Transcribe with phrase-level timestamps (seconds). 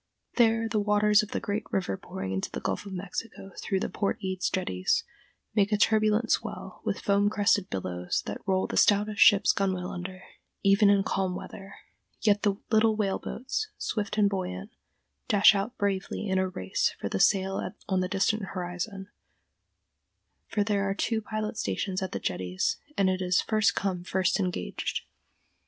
[0.37, 3.87] There the waters of the great river pouring into the Gulf of Mexico through the
[3.87, 5.03] Port Eads Jetties
[5.53, 10.23] make a turbulent swell with foam crested billows that roll the stoutest ship's gunwale under,
[10.63, 11.75] even in calm weather;
[12.19, 14.71] yet the little whale boats, swift and buoyant,
[15.27, 19.07] dash out bravely in a race for the sail on the distant horizon,
[20.47, 24.39] for there are two pilot stations at the Jetties, and it is "first come first
[24.39, 25.01] engaged."